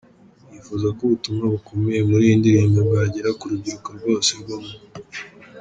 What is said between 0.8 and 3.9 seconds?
ko ubutumwa bukubiye muri iyi ndirimbo bwagera ku rubyiruko